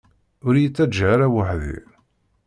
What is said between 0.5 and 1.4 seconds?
iyi-ttaǧǧa ara